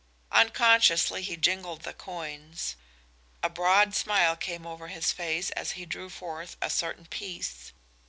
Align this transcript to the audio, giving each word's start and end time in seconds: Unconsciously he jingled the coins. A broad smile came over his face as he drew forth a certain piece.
Unconsciously 0.31 1.21
he 1.21 1.37
jingled 1.37 1.83
the 1.83 1.93
coins. 1.93 2.75
A 3.43 3.49
broad 3.51 3.93
smile 3.93 4.35
came 4.35 4.65
over 4.65 4.87
his 4.87 5.11
face 5.11 5.51
as 5.51 5.73
he 5.73 5.85
drew 5.85 6.09
forth 6.09 6.57
a 6.59 6.71
certain 6.71 7.05
piece. 7.05 7.71